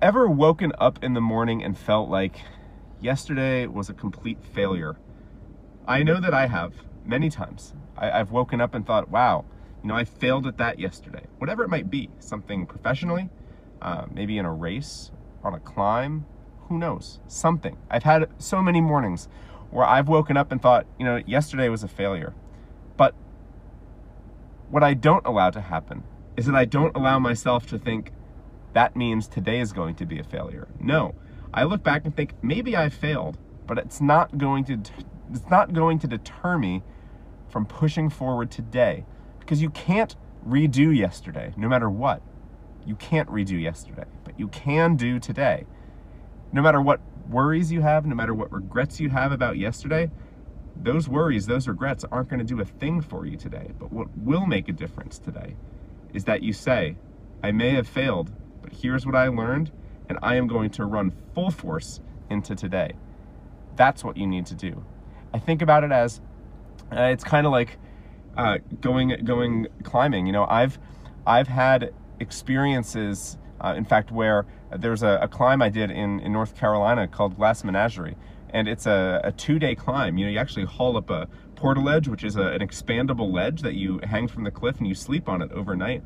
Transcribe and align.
ever 0.00 0.28
woken 0.28 0.72
up 0.78 1.02
in 1.02 1.14
the 1.14 1.20
morning 1.20 1.62
and 1.62 1.76
felt 1.76 2.08
like 2.08 2.40
yesterday 3.00 3.66
was 3.66 3.88
a 3.88 3.94
complete 3.94 4.38
failure? 4.42 4.96
I 5.86 6.02
know 6.02 6.20
that 6.20 6.34
I 6.34 6.46
have 6.46 6.72
many 7.04 7.30
times. 7.30 7.74
I, 7.96 8.18
have 8.18 8.30
woken 8.30 8.60
up 8.60 8.74
and 8.74 8.86
thought, 8.86 9.10
wow, 9.10 9.44
you 9.82 9.88
know, 9.88 9.94
I 9.94 10.04
failed 10.04 10.46
at 10.46 10.58
that 10.58 10.78
yesterday. 10.78 11.26
Whatever 11.38 11.62
it 11.62 11.68
might 11.68 11.90
be, 11.90 12.10
something 12.18 12.66
professionally, 12.66 13.28
uh, 13.82 14.06
maybe 14.12 14.38
in 14.38 14.44
a 14.44 14.52
race, 14.52 15.10
on 15.44 15.54
a 15.54 15.60
climb, 15.60 16.26
who 16.68 16.78
knows? 16.78 17.20
Something. 17.28 17.76
I've 17.90 18.02
had 18.02 18.28
so 18.38 18.62
many 18.62 18.80
mornings 18.80 19.28
where 19.70 19.84
I've 19.84 20.08
woken 20.08 20.36
up 20.36 20.52
and 20.52 20.60
thought, 20.60 20.86
you 20.98 21.04
know, 21.04 21.22
yesterday 21.26 21.68
was 21.68 21.84
a 21.84 21.88
failure. 21.88 22.34
But 22.96 23.14
what 24.70 24.82
I 24.82 24.94
don't 24.94 25.24
allow 25.26 25.50
to 25.50 25.60
happen 25.60 26.02
is 26.36 26.46
that 26.46 26.54
I 26.54 26.64
don't 26.64 26.96
allow 26.96 27.18
myself 27.18 27.66
to 27.68 27.78
think 27.78 28.10
that 28.76 28.94
means 28.94 29.26
today 29.26 29.60
is 29.60 29.72
going 29.72 29.94
to 29.94 30.04
be 30.04 30.18
a 30.18 30.22
failure. 30.22 30.68
No. 30.78 31.14
I 31.54 31.64
look 31.64 31.82
back 31.82 32.04
and 32.04 32.14
think 32.14 32.34
maybe 32.42 32.76
I 32.76 32.90
failed, 32.90 33.38
but 33.66 33.78
it's 33.78 34.02
not 34.02 34.36
going 34.36 34.64
to 34.64 34.78
it's 35.32 35.48
not 35.50 35.72
going 35.72 35.98
to 36.00 36.06
deter 36.06 36.58
me 36.58 36.82
from 37.48 37.64
pushing 37.64 38.10
forward 38.10 38.50
today 38.50 39.06
because 39.40 39.62
you 39.62 39.70
can't 39.70 40.14
redo 40.46 40.94
yesterday 40.94 41.54
no 41.56 41.68
matter 41.68 41.88
what. 41.88 42.20
You 42.84 42.96
can't 42.96 43.30
redo 43.30 43.58
yesterday, 43.58 44.04
but 44.24 44.38
you 44.38 44.48
can 44.48 44.94
do 44.96 45.18
today. 45.18 45.64
No 46.52 46.60
matter 46.60 46.80
what 46.80 47.00
worries 47.30 47.72
you 47.72 47.80
have, 47.80 48.04
no 48.04 48.14
matter 48.14 48.34
what 48.34 48.52
regrets 48.52 49.00
you 49.00 49.08
have 49.08 49.32
about 49.32 49.56
yesterday, 49.56 50.10
those 50.76 51.08
worries, 51.08 51.46
those 51.46 51.66
regrets 51.66 52.04
aren't 52.12 52.28
going 52.28 52.40
to 52.40 52.44
do 52.44 52.60
a 52.60 52.66
thing 52.66 53.00
for 53.00 53.24
you 53.24 53.38
today. 53.38 53.70
But 53.78 53.90
what 53.90 54.14
will 54.18 54.44
make 54.44 54.68
a 54.68 54.72
difference 54.72 55.18
today 55.18 55.56
is 56.12 56.24
that 56.24 56.42
you 56.42 56.52
say, 56.52 56.96
I 57.42 57.52
may 57.52 57.70
have 57.70 57.88
failed, 57.88 58.30
but 58.66 58.76
here's 58.76 59.06
what 59.06 59.14
I 59.14 59.28
learned, 59.28 59.70
and 60.08 60.18
I 60.22 60.34
am 60.34 60.48
going 60.48 60.70
to 60.70 60.84
run 60.84 61.12
full 61.34 61.50
force 61.50 62.00
into 62.30 62.56
today. 62.56 62.94
That's 63.76 64.02
what 64.02 64.16
you 64.16 64.26
need 64.26 64.46
to 64.46 64.54
do. 64.54 64.84
I 65.32 65.38
think 65.38 65.62
about 65.62 65.84
it 65.84 65.92
as 65.92 66.20
uh, 66.90 67.02
it's 67.02 67.22
kind 67.22 67.46
of 67.46 67.52
like 67.52 67.78
uh, 68.36 68.58
going 68.80 69.24
going 69.24 69.68
climbing. 69.84 70.26
You 70.26 70.32
know, 70.32 70.46
I've 70.46 70.80
I've 71.26 71.46
had 71.46 71.94
experiences, 72.18 73.38
uh, 73.60 73.74
in 73.76 73.84
fact, 73.84 74.10
where 74.10 74.46
there's 74.76 75.04
a, 75.04 75.20
a, 75.22 75.28
climb 75.28 75.62
I 75.62 75.68
did 75.68 75.90
in, 75.90 76.18
in 76.20 76.32
North 76.32 76.56
Carolina 76.56 77.06
called 77.06 77.36
Glass 77.36 77.62
Menagerie, 77.62 78.16
and 78.50 78.66
it's 78.66 78.86
a, 78.86 79.20
a 79.22 79.30
two-day 79.30 79.76
climb. 79.76 80.18
You 80.18 80.26
know, 80.26 80.32
you 80.32 80.38
actually 80.38 80.64
haul 80.64 80.96
up 80.96 81.10
a 81.10 81.28
portaledge, 81.54 82.08
which 82.08 82.24
is 82.24 82.36
a, 82.36 82.42
an 82.42 82.60
expandable 82.60 83.32
ledge 83.32 83.62
that 83.62 83.74
you 83.74 84.00
hang 84.02 84.26
from 84.26 84.42
the 84.42 84.50
cliff 84.50 84.78
and 84.78 84.88
you 84.88 84.94
sleep 84.94 85.28
on 85.28 85.40
it 85.40 85.52
overnight. 85.52 86.02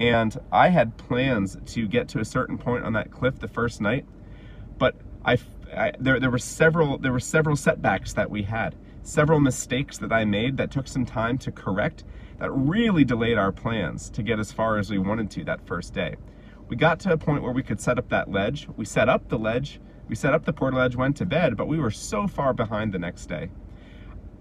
And 0.00 0.38
I 0.52 0.68
had 0.68 0.96
plans 0.96 1.56
to 1.66 1.88
get 1.88 2.08
to 2.08 2.20
a 2.20 2.24
certain 2.24 2.56
point 2.56 2.84
on 2.84 2.92
that 2.92 3.10
cliff 3.10 3.38
the 3.38 3.48
first 3.48 3.80
night, 3.80 4.06
but 4.78 4.94
I, 5.24 5.38
I 5.74 5.92
there, 5.98 6.20
there 6.20 6.30
were 6.30 6.38
several 6.38 6.98
there 6.98 7.12
were 7.12 7.20
several 7.20 7.56
setbacks 7.56 8.12
that 8.12 8.30
we 8.30 8.42
had, 8.42 8.76
several 9.02 9.40
mistakes 9.40 9.98
that 9.98 10.12
I 10.12 10.24
made 10.24 10.56
that 10.58 10.70
took 10.70 10.86
some 10.86 11.04
time 11.04 11.36
to 11.38 11.50
correct 11.50 12.04
that 12.38 12.50
really 12.52 13.04
delayed 13.04 13.38
our 13.38 13.50
plans 13.50 14.08
to 14.10 14.22
get 14.22 14.38
as 14.38 14.52
far 14.52 14.78
as 14.78 14.90
we 14.90 14.98
wanted 14.98 15.30
to 15.32 15.44
that 15.44 15.66
first 15.66 15.92
day. 15.92 16.16
We 16.68 16.76
got 16.76 17.00
to 17.00 17.12
a 17.12 17.18
point 17.18 17.42
where 17.42 17.52
we 17.52 17.62
could 17.62 17.80
set 17.80 17.98
up 17.98 18.08
that 18.10 18.30
ledge. 18.30 18.68
We 18.76 18.84
set 18.84 19.08
up 19.08 19.28
the 19.28 19.38
ledge, 19.38 19.80
we 20.08 20.14
set 20.14 20.34
up 20.34 20.44
the 20.44 20.52
portaledge, 20.52 20.96
went 20.96 21.16
to 21.16 21.26
bed, 21.26 21.56
but 21.56 21.66
we 21.66 21.78
were 21.78 21.90
so 21.90 22.26
far 22.28 22.52
behind 22.52 22.92
the 22.92 22.98
next 22.98 23.26
day. 23.26 23.50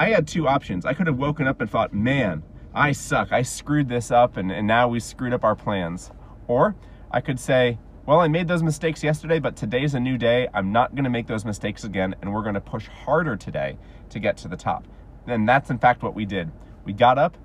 I 0.00 0.08
had 0.08 0.26
two 0.26 0.48
options. 0.48 0.84
I 0.84 0.94
could 0.94 1.06
have 1.06 1.18
woken 1.18 1.46
up 1.46 1.60
and 1.60 1.70
thought, 1.70 1.94
man, 1.94 2.42
I 2.74 2.90
suck. 2.90 3.30
I 3.30 3.42
screwed 3.42 3.88
this 3.88 4.10
up 4.10 4.36
and, 4.36 4.50
and 4.50 4.66
now 4.66 4.88
we 4.88 4.98
screwed 4.98 5.32
up 5.32 5.44
our 5.44 5.54
plans. 5.54 6.10
Or 6.48 6.74
I 7.10 7.20
could 7.20 7.38
say, 7.38 7.78
well, 8.04 8.20
I 8.20 8.28
made 8.28 8.48
those 8.48 8.62
mistakes 8.62 9.02
yesterday, 9.02 9.38
but 9.38 9.56
today's 9.56 9.94
a 9.94 10.00
new 10.00 10.18
day. 10.18 10.48
I'm 10.52 10.72
not 10.72 10.94
going 10.94 11.04
to 11.04 11.10
make 11.10 11.26
those 11.26 11.44
mistakes 11.44 11.84
again, 11.84 12.14
and 12.20 12.34
we're 12.34 12.42
going 12.42 12.54
to 12.54 12.60
push 12.60 12.86
harder 12.86 13.34
today 13.34 13.78
to 14.10 14.18
get 14.18 14.36
to 14.38 14.48
the 14.48 14.58
top. 14.58 14.86
And 15.26 15.48
that's 15.48 15.70
in 15.70 15.78
fact 15.78 16.02
what 16.02 16.14
we 16.14 16.26
did. 16.26 16.50
We 16.84 16.92
got 16.92 17.16
up, 17.16 17.38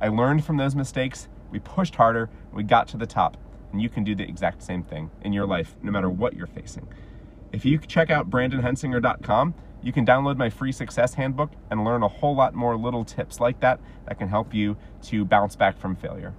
I 0.00 0.08
learned 0.08 0.44
from 0.44 0.56
those 0.56 0.76
mistakes, 0.76 1.28
we 1.50 1.58
pushed 1.58 1.96
harder, 1.96 2.30
we 2.52 2.62
got 2.62 2.86
to 2.88 2.96
the 2.96 3.06
top. 3.06 3.36
And 3.72 3.82
you 3.82 3.88
can 3.88 4.04
do 4.04 4.14
the 4.14 4.22
exact 4.22 4.62
same 4.62 4.84
thing 4.84 5.10
in 5.22 5.32
your 5.32 5.46
life, 5.46 5.74
no 5.82 5.90
matter 5.90 6.08
what 6.08 6.34
you're 6.34 6.46
facing. 6.46 6.86
If 7.50 7.64
you 7.64 7.78
check 7.78 8.10
out 8.10 8.30
brandonhensinger.com, 8.30 9.54
you 9.84 9.92
can 9.92 10.06
download 10.06 10.36
my 10.38 10.48
free 10.48 10.72
success 10.72 11.14
handbook 11.14 11.52
and 11.70 11.84
learn 11.84 12.02
a 12.02 12.08
whole 12.08 12.34
lot 12.34 12.54
more 12.54 12.76
little 12.76 13.04
tips 13.04 13.38
like 13.38 13.60
that 13.60 13.78
that 14.06 14.18
can 14.18 14.28
help 14.28 14.54
you 14.54 14.76
to 15.02 15.24
bounce 15.24 15.54
back 15.56 15.78
from 15.78 15.94
failure. 15.94 16.34